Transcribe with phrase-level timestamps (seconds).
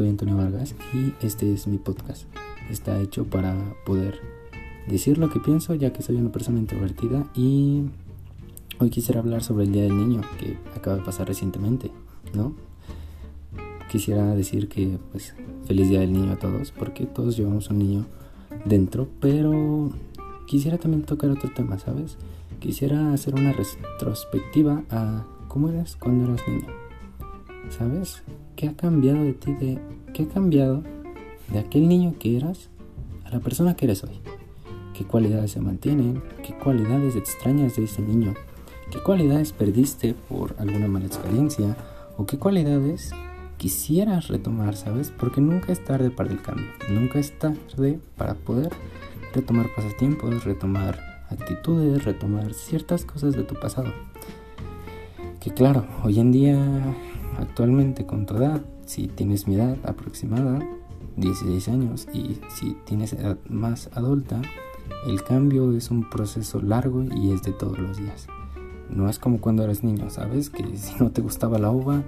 [0.00, 2.24] soy Antonio Vargas y este es mi podcast.
[2.70, 4.18] Está hecho para poder
[4.88, 7.82] decir lo que pienso ya que soy una persona introvertida y
[8.78, 11.90] hoy quisiera hablar sobre el Día del Niño que acaba de pasar recientemente,
[12.32, 12.54] ¿no?
[13.90, 15.34] Quisiera decir que pues
[15.66, 18.06] feliz Día del Niño a todos porque todos llevamos un niño
[18.64, 19.90] dentro, pero
[20.46, 22.16] quisiera también tocar otro tema, ¿sabes?
[22.58, 26.89] Quisiera hacer una retrospectiva a cómo eras cuando eras niño.
[27.70, 28.22] ¿Sabes?
[28.56, 29.52] ¿Qué ha cambiado de ti?
[29.54, 29.78] De,
[30.12, 30.82] ¿Qué ha cambiado
[31.48, 32.68] de aquel niño que eras
[33.24, 34.20] a la persona que eres hoy?
[34.92, 36.22] ¿Qué cualidades se mantienen?
[36.44, 38.34] ¿Qué cualidades extrañas de ese niño?
[38.90, 41.76] ¿Qué cualidades perdiste por alguna mala experiencia?
[42.18, 43.12] ¿O qué cualidades
[43.56, 45.12] quisieras retomar, sabes?
[45.16, 46.66] Porque nunca es tarde para el cambio.
[46.90, 48.72] Nunca es tarde para poder
[49.32, 50.98] retomar pasatiempos, retomar
[51.30, 53.92] actitudes, retomar ciertas cosas de tu pasado.
[55.40, 56.58] Que claro, hoy en día
[57.40, 60.60] actualmente con tu edad, si tienes mi edad aproximada,
[61.16, 64.40] 16 años, y si tienes edad más adulta,
[65.06, 68.26] el cambio es un proceso largo y es de todos los días.
[68.88, 70.50] No es como cuando eras niño, ¿sabes?
[70.50, 72.02] Que si no te gustaba la uva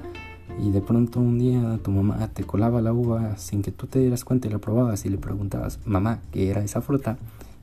[0.61, 4.01] y de pronto un día tu mamá te colaba la uva sin que tú te
[4.01, 7.17] dieras cuenta y la probabas y le preguntabas, mamá, ¿qué era esa fruta?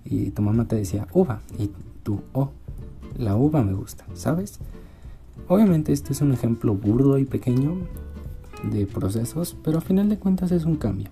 [0.05, 1.41] Y tu mamá te decía, uva.
[1.57, 1.69] Y
[2.03, 2.51] tú, oh,
[3.17, 4.59] la uva me gusta, ¿sabes?
[5.49, 7.79] Obviamente este es un ejemplo burdo y pequeño
[8.71, 11.09] de procesos, pero a final de cuentas es un cambio.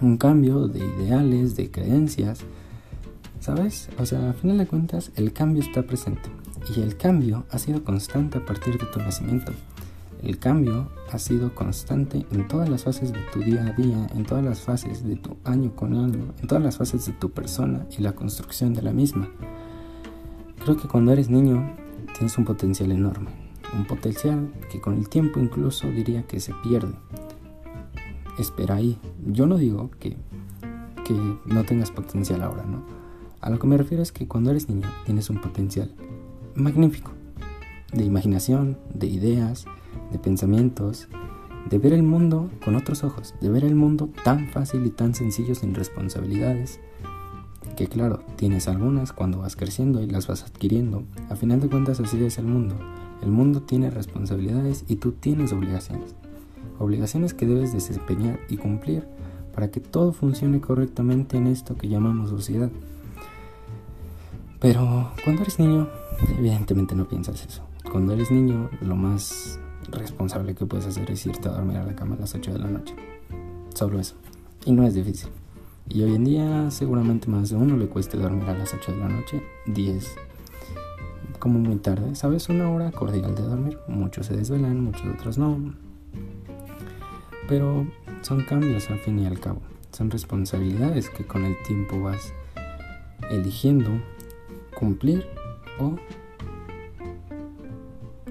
[0.00, 2.40] Un cambio de ideales, de creencias,
[3.38, 3.90] ¿sabes?
[4.00, 6.28] O sea, a final de cuentas el cambio está presente
[6.74, 9.52] y el cambio ha sido constante a partir de tu nacimiento.
[10.20, 14.24] El cambio ha sido constante en todas las fases de tu día a día, en
[14.24, 17.86] todas las fases de tu año con año, en todas las fases de tu persona
[17.96, 19.28] y la construcción de la misma.
[20.64, 21.72] Creo que cuando eres niño
[22.18, 23.43] tienes un potencial enorme,
[23.76, 26.94] un potencial que con el tiempo incluso diría que se pierde.
[28.38, 28.98] Espera ahí.
[29.26, 30.16] Yo no digo que,
[31.04, 31.14] que
[31.46, 32.82] no tengas potencial ahora, ¿no?
[33.40, 35.94] A lo que me refiero es que cuando eres niño tienes un potencial
[36.54, 37.12] magnífico
[37.92, 39.66] de imaginación, de ideas,
[40.10, 41.08] de pensamientos,
[41.68, 45.14] de ver el mundo con otros ojos, de ver el mundo tan fácil y tan
[45.14, 46.80] sencillo sin responsabilidades,
[47.76, 51.04] que claro, tienes algunas cuando vas creciendo y las vas adquiriendo.
[51.28, 52.76] A final de cuentas así es el mundo.
[53.22, 56.14] El mundo tiene responsabilidades y tú tienes obligaciones.
[56.78, 59.06] Obligaciones que debes desempeñar y cumplir
[59.54, 62.70] para que todo funcione correctamente en esto que llamamos sociedad.
[64.60, 65.88] Pero cuando eres niño,
[66.38, 67.62] evidentemente no piensas eso.
[67.90, 69.60] Cuando eres niño, lo más
[69.90, 72.58] responsable que puedes hacer es irte a dormir a la cama a las 8 de
[72.58, 72.94] la noche.
[73.74, 74.16] Solo eso.
[74.64, 75.30] Y no es difícil.
[75.88, 78.98] Y hoy en día seguramente más de uno le cueste dormir a las 8 de
[78.98, 80.16] la noche, 10
[81.44, 82.48] como muy tarde, ¿sabes?
[82.48, 83.78] Una hora cordial de dormir.
[83.86, 85.74] Muchos se desvelan, muchos otros no.
[87.46, 87.86] Pero
[88.22, 89.60] son cambios al fin y al cabo.
[89.92, 92.32] Son responsabilidades que con el tiempo vas
[93.30, 93.90] eligiendo
[94.74, 95.26] cumplir
[95.78, 95.96] o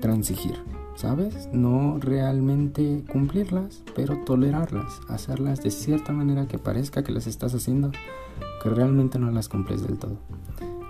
[0.01, 0.55] transigir,
[0.95, 1.49] ¿sabes?
[1.53, 7.91] No realmente cumplirlas, pero tolerarlas, hacerlas de cierta manera que parezca que las estás haciendo,
[8.63, 10.17] que realmente no las cumples del todo.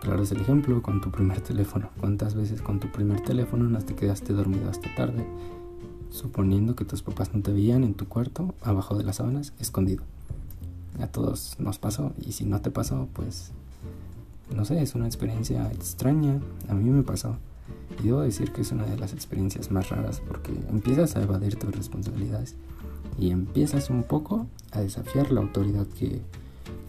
[0.03, 1.90] Claro es el ejemplo con tu primer teléfono.
[1.97, 5.25] ¿Cuántas veces con tu primer teléfono no te quedaste dormido hasta tarde?
[6.09, 10.03] Suponiendo que tus papás no te veían en tu cuarto, abajo de las sábanas, escondido.
[11.00, 13.53] A todos nos pasó y si no te pasó, pues
[14.53, 16.42] no sé, es una experiencia extraña.
[16.68, 17.38] A mí me pasó.
[18.02, 21.56] Y debo decir que es una de las experiencias más raras porque empiezas a evadir
[21.56, 22.56] tus responsabilidades
[23.18, 26.19] y empiezas un poco a desafiar la autoridad que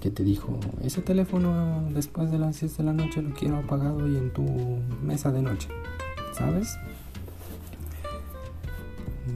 [0.04, 4.06] que te dijo, ese teléfono después de las 6 de la noche lo quiero apagado
[4.06, 4.44] y en tu
[5.02, 5.70] mesa de noche,
[6.34, 6.76] ¿sabes?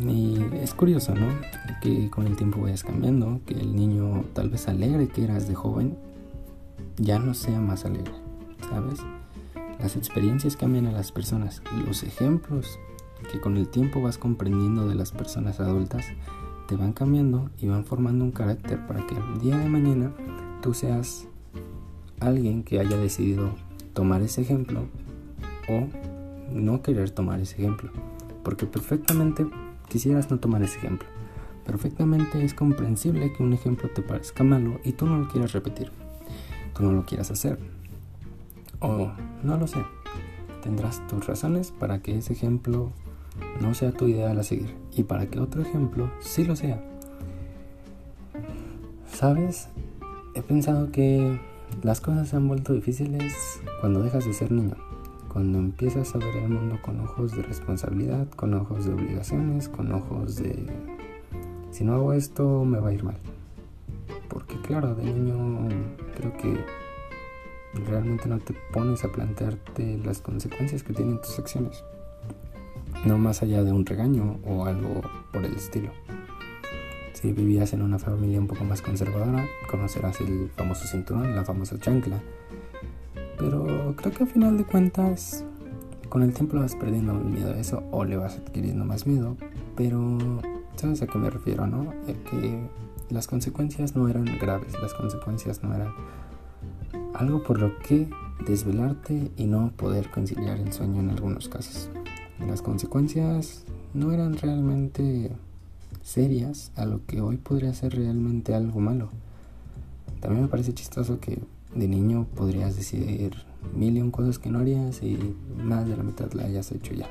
[0.06, 1.28] Y es curioso, ¿no?
[1.80, 5.54] Que con el tiempo vayas cambiando, que el niño tal vez alegre que eras de
[5.54, 5.96] joven
[6.98, 8.12] ya no sea más alegre,
[8.68, 9.00] ¿sabes?
[9.80, 12.78] Las experiencias cambian a las personas, los ejemplos
[13.32, 16.04] que con el tiempo vas comprendiendo de las personas adultas
[16.66, 20.12] te van cambiando y van formando un carácter para que el día de mañana
[20.60, 21.26] tú seas
[22.20, 23.50] alguien que haya decidido
[23.94, 24.84] tomar ese ejemplo
[25.68, 25.86] o
[26.52, 27.90] no querer tomar ese ejemplo.
[28.42, 29.46] Porque perfectamente
[29.88, 31.08] quisieras no tomar ese ejemplo.
[31.66, 35.90] Perfectamente es comprensible que un ejemplo te parezca malo y tú no lo quieras repetir.
[36.74, 37.58] Tú no lo quieras hacer.
[38.80, 39.10] O
[39.42, 39.84] no lo sé.
[40.62, 42.90] Tendrás tus razones para que ese ejemplo
[43.60, 46.82] no sea tu ideal a seguir y para que otro ejemplo sí lo sea.
[49.12, 49.68] ¿Sabes?
[50.38, 51.36] He pensado que
[51.82, 54.76] las cosas se han vuelto difíciles cuando dejas de ser niño,
[55.26, 59.90] cuando empiezas a ver el mundo con ojos de responsabilidad, con ojos de obligaciones, con
[59.90, 60.64] ojos de
[61.72, 63.16] si no hago esto me va a ir mal.
[64.28, 65.70] Porque claro, de niño
[66.16, 66.56] creo que
[67.90, 71.82] realmente no te pones a plantearte las consecuencias que tienen tus acciones.
[73.04, 75.02] No más allá de un regaño o algo
[75.32, 75.90] por el estilo.
[77.20, 81.76] Si vivías en una familia un poco más conservadora, conocerás el famoso cinturón, la famosa
[81.76, 82.22] chancla.
[83.36, 85.44] Pero creo que al final de cuentas,
[86.08, 89.36] con el tiempo vas perdiendo el miedo a eso o le vas adquiriendo más miedo.
[89.74, 90.16] Pero,
[90.76, 91.92] ¿sabes a qué me refiero, no?
[92.30, 92.60] que
[93.10, 95.92] las consecuencias no eran graves, las consecuencias no eran
[97.14, 98.08] algo por lo que
[98.46, 101.90] desvelarte y no poder conciliar el sueño en algunos casos.
[102.46, 105.32] Las consecuencias no eran realmente
[106.02, 109.10] serias a lo que hoy podría ser realmente algo malo.
[110.20, 111.38] También me parece chistoso que
[111.74, 113.32] de niño podrías decidir
[113.74, 115.18] mil y un cosas que no harías y
[115.56, 117.08] más de la mitad la hayas hecho ya.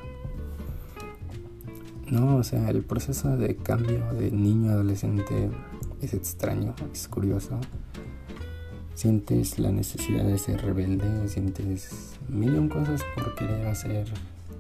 [2.10, 5.50] No, o sea, el proceso de cambio de niño a adolescente
[6.02, 7.60] es extraño, es curioso
[8.98, 13.68] sientes la necesidad de ser rebelde, sientes mil cosas por querer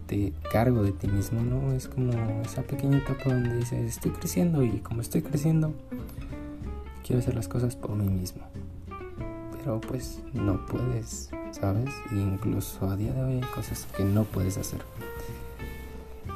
[0.07, 1.73] hacerte cargo de ti mismo, ¿no?
[1.73, 5.73] Es como esa pequeña etapa donde dices, estoy creciendo y como estoy creciendo,
[7.05, 8.43] quiero hacer las cosas por mí mismo.
[9.57, 11.89] Pero pues no puedes, ¿sabes?
[12.11, 14.81] incluso a día de hoy hay cosas que no puedes hacer.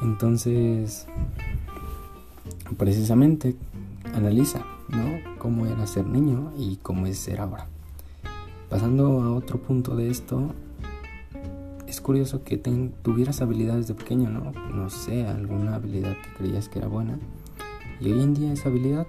[0.01, 1.05] Entonces,
[2.77, 3.55] precisamente,
[4.13, 5.37] analiza, ¿no?
[5.37, 7.67] Cómo era ser niño y cómo es ser ahora.
[8.69, 10.53] Pasando a otro punto de esto,
[12.01, 14.51] curioso que tuvieras habilidades de pequeño, ¿no?
[14.73, 17.19] No sé, alguna habilidad que creías que era buena.
[17.99, 19.07] Y hoy en día esa habilidad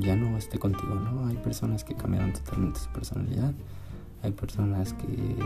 [0.00, 1.26] ya no esté contigo, ¿no?
[1.26, 3.52] Hay personas que cambiaron totalmente su personalidad.
[4.22, 5.36] Hay personas que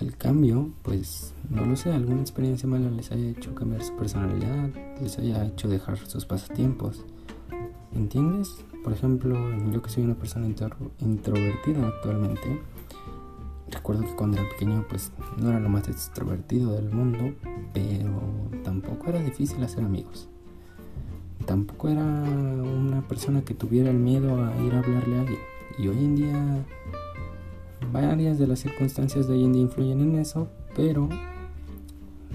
[0.00, 4.70] al cambio, pues no lo sé, alguna experiencia mala les haya hecho cambiar su personalidad,
[5.00, 7.04] les haya hecho dejar sus pasatiempos.
[7.94, 8.56] ¿Entiendes?
[8.84, 9.38] Por ejemplo,
[9.72, 12.60] yo que soy una persona introvertida actualmente,
[13.70, 17.34] recuerdo que cuando era pequeño pues no era lo más extrovertido del mundo,
[17.72, 18.10] pero
[18.64, 20.28] tampoco era difícil hacer amigos.
[21.44, 25.40] Tampoco era una persona que tuviera el miedo a ir a hablarle a alguien.
[25.78, 26.64] Y hoy en día
[27.92, 31.08] varias de las circunstancias de hoy en día influyen en eso, pero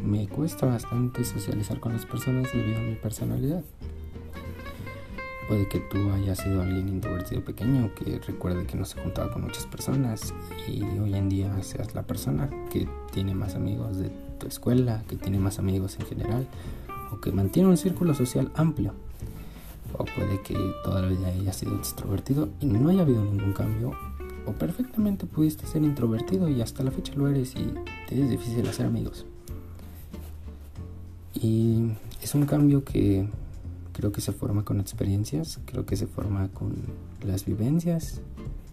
[0.03, 3.63] me cuesta bastante socializar con las personas debido a mi personalidad.
[5.47, 9.43] Puede que tú hayas sido alguien introvertido pequeño que recuerde que no se juntaba con
[9.43, 10.33] muchas personas
[10.67, 14.09] y hoy en día seas la persona que tiene más amigos de
[14.39, 16.47] tu escuela, que tiene más amigos en general
[17.11, 18.93] o que mantiene un círculo social amplio.
[19.97, 23.91] O puede que toda la vida hayas sido extrovertido y no haya habido ningún cambio.
[24.45, 27.73] O perfectamente pudiste ser introvertido y hasta la fecha lo eres y
[28.07, 29.25] te es difícil hacer amigos.
[31.33, 31.91] Y
[32.21, 33.27] es un cambio que
[34.01, 36.73] Creo que se forma con experiencias, creo que se forma con
[37.23, 38.19] las vivencias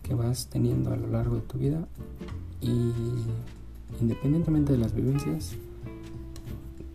[0.02, 1.86] que vas teniendo a lo largo de tu vida
[2.62, 2.92] y
[4.00, 5.52] independientemente de las vivencias,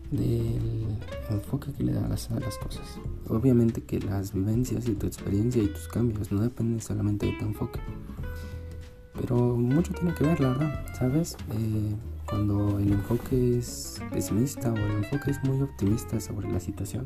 [0.09, 0.97] del
[1.29, 2.97] enfoque que le das a las cosas.
[3.29, 7.45] Obviamente que las vivencias y tu experiencia y tus cambios no dependen solamente de tu
[7.45, 7.79] enfoque,
[9.13, 11.37] pero mucho tiene que ver, la verdad, ¿sabes?
[11.51, 11.93] Eh,
[12.27, 17.05] cuando el enfoque es pesimista o el enfoque es muy optimista sobre la situación,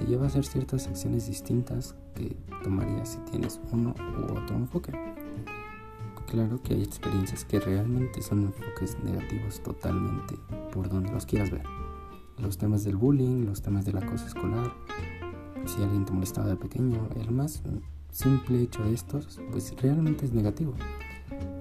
[0.00, 4.92] te lleva a hacer ciertas acciones distintas que tomarías si tienes uno u otro enfoque.
[6.26, 10.36] Claro que hay experiencias que realmente son enfoques negativos totalmente
[10.72, 11.64] por donde los quieras ver.
[12.38, 14.72] Los temas del bullying, los temas del acoso escolar,
[15.66, 17.62] si alguien te molestaba de pequeño, el más
[18.10, 20.72] simple hecho de estos, pues realmente es negativo.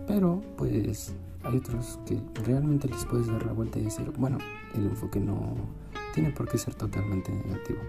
[0.08, 4.38] Pero pues hay otros que realmente les puedes dar la vuelta y decir, bueno,
[4.76, 5.56] el enfoque no
[6.14, 7.80] tiene por qué ser totalmente negativo.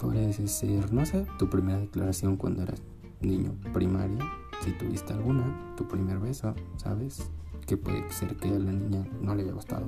[0.00, 2.82] Podría decir, no sé, tu primera declaración cuando eras
[3.20, 4.18] niño primaria,
[4.64, 7.30] si tuviste alguna, tu primer beso, ¿sabes?
[7.66, 9.86] Que puede ser que a la niña no le haya gustado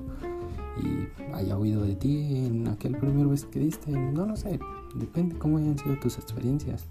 [0.81, 4.61] y haya oído de ti en aquel primer beso que diste, no lo sé,
[4.95, 6.87] depende cómo hayan sido tus experiencias.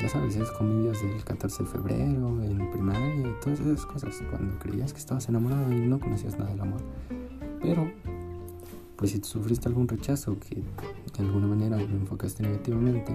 [0.00, 4.58] Ya sabes, esos convivios del 14 de febrero, en primaria y todas esas cosas, cuando
[4.58, 6.80] creías que estabas enamorado y no conocías nada del amor.
[7.62, 7.90] Pero
[8.96, 13.14] pues si sufriste algún rechazo que de alguna manera lo enfocaste negativamente,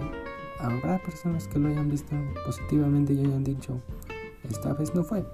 [0.59, 3.81] habrá personas que lo hayan visto positivamente y hayan dicho,
[4.49, 5.25] esta vez no fue.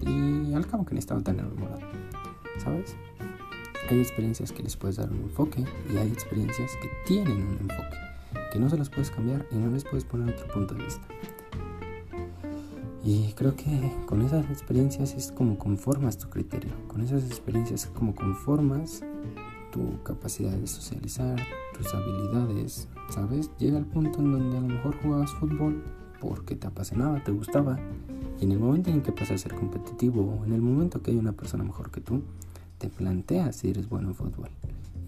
[0.00, 1.80] Y al cabo que ni estaba tan enamorado,
[2.58, 2.96] ¿sabes?
[3.90, 7.96] Hay experiencias que les puedes dar un enfoque y hay experiencias que tienen un enfoque,
[8.52, 11.06] que no se las puedes cambiar y no les puedes poner otro punto de vista.
[13.04, 16.72] Y creo que con esas experiencias es como conformas tu criterio.
[16.88, 19.02] Con esas experiencias es como conformas
[19.72, 21.38] tu capacidad de socializar,
[21.76, 23.50] tus habilidades, ¿sabes?
[23.58, 25.84] Llega el punto en donde a lo mejor jugabas fútbol
[26.18, 27.78] porque te apasionaba, te gustaba,
[28.40, 31.10] y en el momento en que pasas a ser competitivo, o en el momento que
[31.10, 32.22] hay una persona mejor que tú,
[32.78, 34.48] te planteas si eres bueno en fútbol.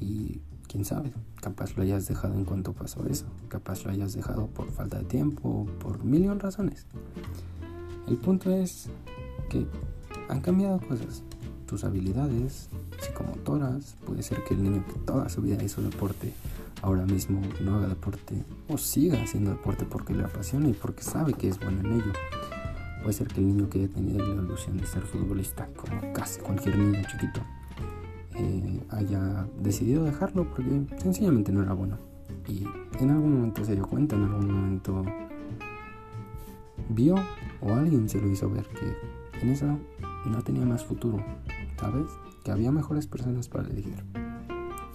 [0.01, 4.49] Y quién sabe, capaz lo hayas dejado en cuanto pasó eso, capaz lo hayas dejado
[4.49, 6.87] por falta de tiempo, por millón razones.
[8.07, 8.89] El punto es
[9.49, 9.67] que
[10.29, 11.23] han cambiado cosas,
[11.67, 12.69] tus habilidades
[13.01, 16.33] psicomotoras, puede ser que el niño que toda su vida hizo deporte
[16.83, 21.35] ahora mismo no haga deporte o siga haciendo deporte porque le apasiona y porque sabe
[21.35, 22.13] que es bueno en ello.
[23.03, 26.41] Puede ser que el niño que haya tenido la ilusión de ser futbolista, como casi
[26.41, 27.41] cualquier niño chiquito,
[28.35, 31.99] eh, haya decidido dejarlo porque sencillamente no era bueno.
[32.49, 32.65] Y
[33.01, 35.05] en algún momento se dio cuenta, en algún momento
[36.89, 37.17] vio
[37.61, 39.79] o alguien se lo hizo ver que en eso
[40.25, 41.23] no tenía más futuro,
[41.79, 42.07] ¿sabes?
[42.45, 44.03] Que había mejores personas para elegir.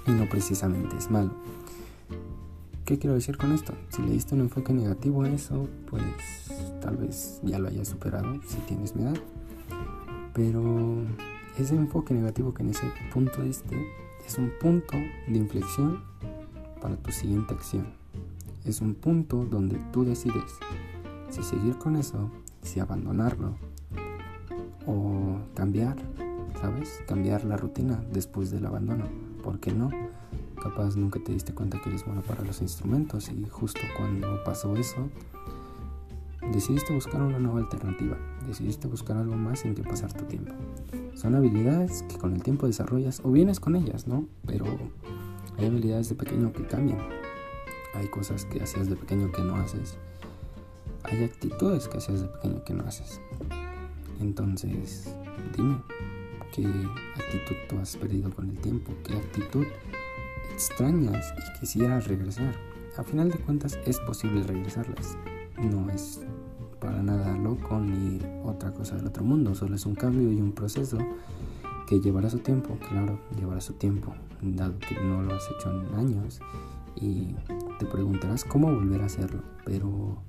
[0.08, 1.32] Y no precisamente es malo.
[2.86, 3.74] ¿Qué quiero decir con esto?
[3.90, 6.04] Si le diste un enfoque negativo a eso, pues
[6.82, 9.18] tal vez ya lo hayas superado si tienes mi edad.
[10.34, 10.98] Pero
[11.58, 13.78] ese enfoque negativo que en ese punto diste
[14.26, 16.04] es un punto de inflexión
[16.82, 17.86] para tu siguiente acción.
[18.66, 20.60] Es un punto donde tú decides
[21.30, 22.30] si seguir con eso,
[22.62, 23.56] si abandonarlo
[24.86, 25.98] o cambiar,
[26.60, 27.02] ¿sabes?
[27.08, 29.06] Cambiar la rutina después del abandono.
[29.44, 29.90] ¿Por qué no?
[30.62, 34.76] Capaz nunca te diste cuenta que eres bueno para los instrumentos y justo cuando pasó
[34.76, 35.10] eso,
[36.54, 40.54] decidiste buscar una nueva alternativa, decidiste buscar algo más en que pasar tu tiempo.
[41.16, 44.28] Son habilidades que con el tiempo desarrollas o vienes con ellas, ¿no?
[44.46, 44.66] Pero
[45.58, 47.00] hay habilidades de pequeño que cambian.
[47.96, 49.98] Hay cosas que hacías de pequeño que no haces.
[51.04, 53.20] Hay actitudes que hacías de pequeño que no haces.
[54.20, 55.16] Entonces,
[55.58, 55.82] dime,
[56.54, 58.94] ¿qué actitud tú has perdido con el tiempo?
[59.04, 59.66] ¿Qué actitud
[60.54, 62.56] extrañas y quisieras regresar?
[62.98, 65.18] A final de cuentas es posible regresarlas.
[65.58, 66.22] No es
[66.80, 70.52] para nada loco ni otra cosa del otro mundo, solo es un cambio y un
[70.52, 70.98] proceso
[71.88, 75.96] que llevará su tiempo, claro, llevará su tiempo, dado que no lo has hecho en
[75.96, 76.42] años
[76.96, 77.36] y
[77.80, 80.24] te preguntarás cómo volver a hacerlo, pero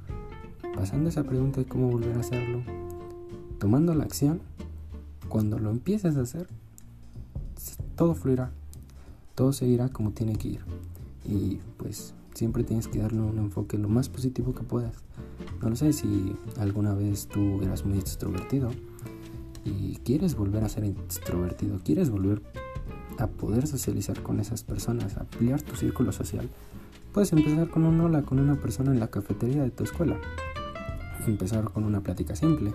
[0.74, 2.62] pasando esa pregunta de cómo volver a hacerlo,
[3.58, 4.40] tomando la acción,
[5.28, 6.46] cuando lo empieces a hacer,
[7.96, 8.50] todo fluirá,
[9.34, 10.60] todo seguirá como tiene que ir.
[11.24, 14.96] Y pues siempre tienes que darle un enfoque lo más positivo que puedas.
[15.60, 18.70] No lo sé si alguna vez tú eras muy extrovertido
[19.64, 22.42] y quieres volver a ser extrovertido, quieres volver
[23.18, 26.48] a poder socializar con esas personas, ampliar tu círculo social.
[27.12, 30.18] Puedes empezar con un hola con una persona en la cafetería de tu escuela.
[31.26, 32.72] Empezar con una plática simple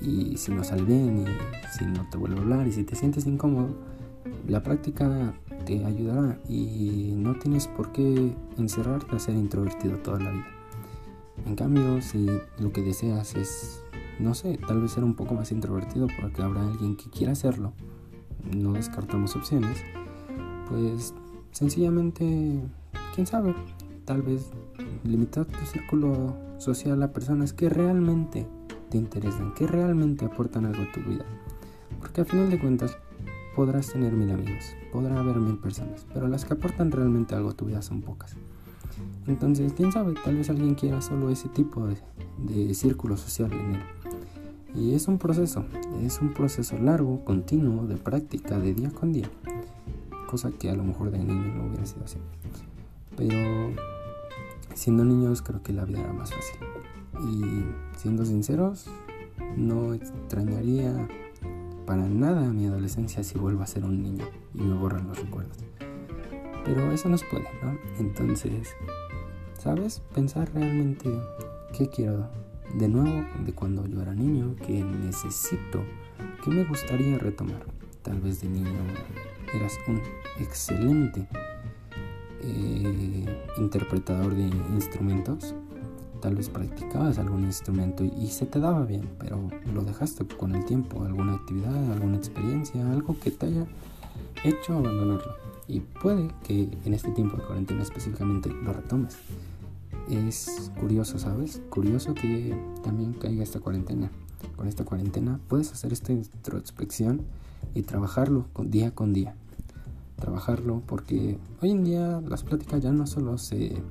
[0.00, 2.94] y si no sale bien y si no te vuelve a hablar y si te
[2.94, 3.74] sientes incómodo,
[4.46, 5.34] la práctica
[5.64, 10.46] te ayudará y no tienes por qué encerrarte a ser introvertido toda la vida.
[11.46, 12.26] En cambio, si
[12.58, 13.82] lo que deseas es,
[14.18, 17.72] no sé, tal vez ser un poco más introvertido porque habrá alguien que quiera hacerlo,
[18.54, 19.78] no descartamos opciones,
[20.68, 21.14] pues
[21.52, 22.62] sencillamente,
[23.14, 23.54] quién sabe,
[24.08, 24.48] tal vez
[25.04, 28.46] limitar tu círculo social a personas que realmente
[28.88, 31.26] te interesan, que realmente aportan algo a tu vida.
[32.00, 32.96] Porque al final de cuentas
[33.54, 37.52] podrás tener mil amigos, podrá haber mil personas, pero las que aportan realmente algo a
[37.52, 38.34] tu vida son pocas.
[39.26, 41.98] Entonces, quién sabe, tal vez alguien quiera solo ese tipo de,
[42.38, 43.82] de círculo social en él.
[44.74, 45.66] Y es un proceso,
[46.02, 49.28] es un proceso largo, continuo, de práctica, de día con día.
[50.30, 52.16] Cosa que a lo mejor de niño no hubiera sido así.
[53.16, 53.74] Pero
[54.78, 56.60] siendo niños creo que la vida era más fácil.
[57.28, 57.64] Y
[57.98, 58.88] siendo sinceros,
[59.56, 61.08] no extrañaría
[61.84, 65.56] para nada mi adolescencia si vuelvo a ser un niño y me borran los recuerdos.
[66.64, 67.76] Pero eso no se puede, ¿no?
[67.98, 68.76] Entonces,
[69.58, 70.00] ¿sabes?
[70.14, 71.10] Pensar realmente
[71.76, 72.30] qué quiero
[72.74, 75.82] de nuevo de cuando yo era niño, qué necesito,
[76.44, 77.64] qué me gustaría retomar.
[78.02, 78.78] Tal vez de niño
[79.52, 80.00] eras un
[80.38, 81.26] excelente
[82.42, 83.26] eh,
[83.58, 84.42] interpretador de
[84.74, 85.54] instrumentos
[86.20, 89.40] Tal vez practicabas algún instrumento y, se te daba bien, pero
[89.72, 93.66] lo dejaste con el tiempo, alguna actividad, alguna experiencia, algo que te haya
[94.42, 95.36] hecho abandonarlo.
[95.68, 99.16] Y puede que en este tiempo de cuarentena específicamente lo retomes.
[100.10, 101.60] Es curioso, ¿sabes?
[101.70, 104.10] Curioso que también caiga esta cuarentena.
[104.56, 107.22] Con esta cuarentena puedes hacer esta introspección
[107.74, 109.36] y trabajarlo día con día.
[110.18, 113.82] Trabajarlo porque hoy en día las pláticas ya no solo se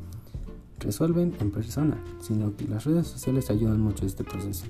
[0.80, 4.66] resuelven en persona, sino que las redes sociales ayudan mucho a este proceso.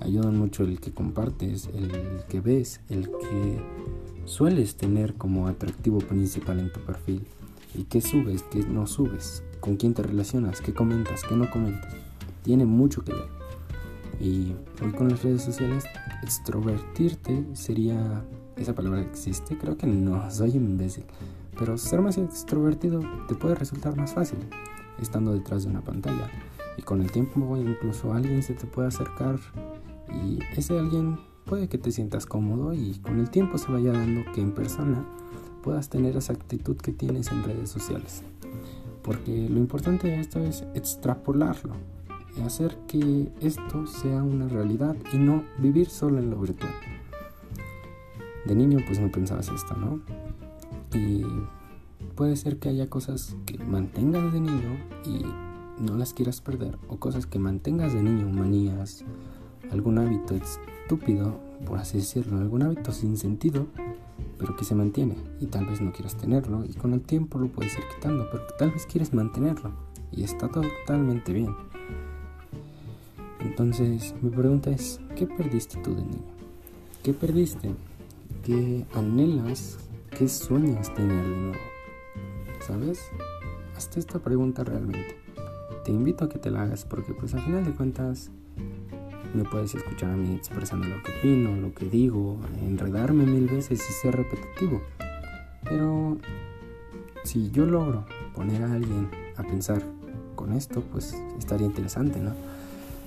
[0.00, 3.62] Ayudan mucho el que compartes, el que ves, el que
[4.24, 7.26] sueles tener como atractivo principal en tu perfil
[7.74, 11.94] y qué subes, qué no subes, con quién te relacionas, qué comentas, qué no comentas.
[12.42, 13.28] Tiene mucho que ver.
[14.20, 15.84] Y hoy con las redes sociales,
[16.22, 18.24] extrovertirte sería...
[18.56, 19.56] ¿Esa palabra existe?
[19.56, 21.04] Creo que no, soy imbécil.
[21.58, 24.38] Pero ser más extrovertido te puede resultar más fácil
[25.00, 26.30] estando detrás de una pantalla.
[26.76, 29.38] Y con el tiempo incluso alguien se te puede acercar
[30.24, 34.30] y ese alguien puede que te sientas cómodo y con el tiempo se vaya dando
[34.32, 35.04] que en persona
[35.62, 38.22] puedas tener esa actitud que tienes en redes sociales.
[39.02, 41.74] Porque lo importante de esto es extrapolarlo
[42.36, 46.72] y hacer que esto sea una realidad y no vivir solo en lo virtual.
[48.44, 50.00] De niño pues no pensabas esto, ¿no?
[50.98, 51.24] Y
[52.16, 55.24] puede ser que haya cosas que mantengas de niño y
[55.80, 59.04] no las quieras perder o cosas que mantengas de niño, manías,
[59.70, 63.66] algún hábito estúpido, por así decirlo, algún hábito sin sentido,
[64.38, 67.48] pero que se mantiene y tal vez no quieras tenerlo y con el tiempo lo
[67.48, 69.70] puedes ir quitando, pero tal vez quieres mantenerlo
[70.10, 71.54] y está totalmente bien.
[73.40, 76.22] Entonces, mi pregunta es, ¿qué perdiste tú de niño?
[77.02, 77.74] ¿Qué perdiste?
[78.42, 79.78] ¿Qué anhelas?
[80.10, 81.62] ¿Qué sueñas tener de nuevo?
[82.66, 83.00] ¿Sabes?
[83.76, 85.16] Hasta esta pregunta realmente.
[85.84, 88.32] Te invito a que te la hagas porque pues al final de cuentas
[89.32, 93.80] me puedes escuchar a mí expresando lo que opino, lo que digo, enredarme mil veces
[93.88, 94.80] y ser repetitivo.
[95.62, 96.18] Pero
[97.22, 99.84] si yo logro poner a alguien a pensar
[100.34, 102.32] con esto, pues estaría interesante, ¿no?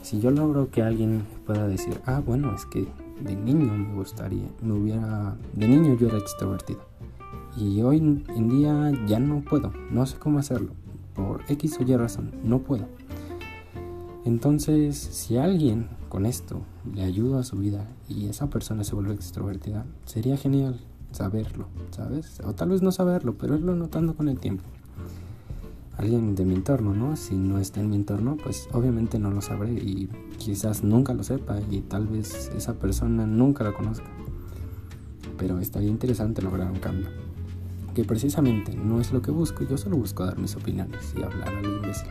[0.02, 2.88] Si yo logro que alguien pueda decir, ah, bueno, es que
[3.22, 6.82] de niño me gustaría, me hubiera, de niño yo era extrovertido.
[7.58, 10.72] Y hoy en día ya no puedo, no sé cómo hacerlo.
[11.14, 12.88] Por X o Y razón, no puedo.
[14.26, 16.62] Entonces, si alguien con esto
[16.94, 20.80] le ayuda a su vida y esa persona se vuelve extrovertida, sería genial
[21.12, 22.40] saberlo, ¿sabes?
[22.44, 24.64] O tal vez no saberlo, pero irlo notando con el tiempo.
[25.98, 27.16] Alguien de mi entorno, ¿no?
[27.16, 31.24] Si no está en mi entorno, pues obviamente no lo sabré y quizás nunca lo
[31.24, 34.08] sepa y tal vez esa persona nunca la conozca.
[35.38, 37.08] Pero estaría interesante lograr un cambio.
[37.94, 41.48] Que precisamente no es lo que busco, yo solo busco dar mis opiniones y hablar
[41.48, 42.10] a lo imbécil.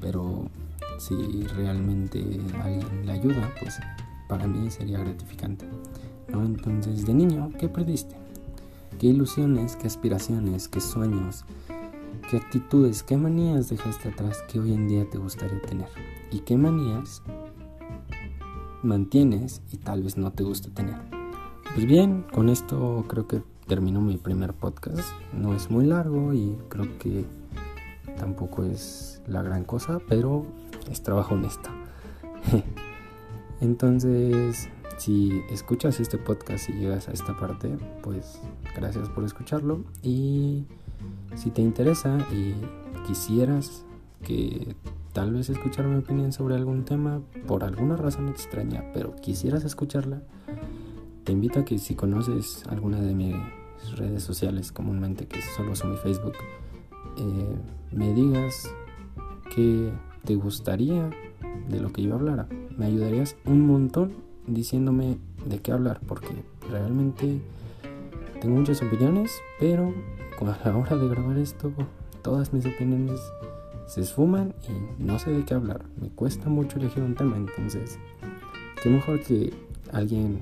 [0.00, 0.48] Pero
[0.98, 1.14] si
[1.56, 2.24] realmente
[2.62, 3.76] alguien le ayuda, pues
[4.28, 5.66] para mí sería gratificante.
[6.28, 6.44] ¿no?
[6.44, 8.16] Entonces, de niño, ¿qué perdiste?
[8.98, 11.44] ¿Qué ilusiones, qué aspiraciones, qué sueños,
[12.30, 15.88] qué actitudes, qué manías dejaste atrás que hoy en día te gustaría tener?
[16.30, 17.22] ¿Y qué manías
[18.82, 20.96] mantienes y tal vez no te gusta tener?
[21.74, 25.08] Pues bien, con esto creo que termino mi primer podcast.
[25.32, 27.24] No es muy largo y creo que
[28.16, 30.46] tampoco es la gran cosa, pero
[30.90, 31.70] es trabajo honesto.
[33.60, 38.40] Entonces, si escuchas este podcast y llegas a esta parte, pues
[38.74, 39.84] gracias por escucharlo.
[40.02, 40.64] Y
[41.34, 42.54] si te interesa y
[43.06, 43.84] quisieras
[44.24, 44.74] que
[45.12, 50.22] tal vez escuchar mi opinión sobre algún tema por alguna razón extraña, pero quisieras escucharla,
[51.24, 53.34] te invito a que si conoces alguna de mis
[53.96, 56.34] redes sociales comúnmente, que solo son mi Facebook,
[57.18, 57.56] eh,
[57.92, 58.70] me digas
[59.54, 59.90] que
[60.24, 61.10] te gustaría
[61.68, 62.46] de lo que yo hablara.
[62.76, 64.12] Me ayudarías un montón
[64.46, 66.28] diciéndome de qué hablar, porque
[66.70, 67.40] realmente
[68.40, 69.94] tengo muchas opiniones, pero
[70.44, 71.72] a la hora de grabar esto,
[72.22, 73.20] todas mis opiniones
[73.86, 75.84] se esfuman y no sé de qué hablar.
[76.00, 77.98] Me cuesta mucho elegir un tema, entonces,
[78.82, 79.54] qué mejor que
[79.92, 80.40] alguien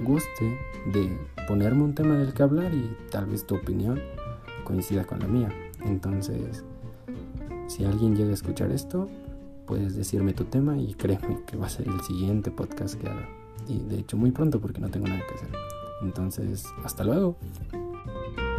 [0.00, 0.56] guste
[0.92, 4.00] de ponerme un tema del que hablar y tal vez tu opinión
[4.64, 5.52] coincida con la mía.
[5.84, 6.64] Entonces,
[7.66, 9.08] si alguien llega a escuchar esto,
[9.66, 13.28] puedes decirme tu tema y créeme que va a ser el siguiente podcast que haga.
[13.66, 15.48] Y de hecho muy pronto porque no tengo nada que hacer.
[16.02, 17.36] Entonces, hasta luego.